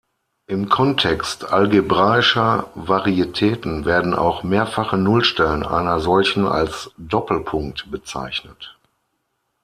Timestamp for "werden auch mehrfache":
3.85-4.97